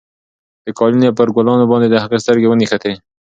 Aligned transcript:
د 0.65 0.67
قالینې 0.79 1.09
پر 1.17 1.27
ګلانو 1.35 1.69
باندې 1.71 1.87
د 1.89 1.95
هغې 2.03 2.17
سترګې 2.23 2.47
ونښتې. 2.49 2.93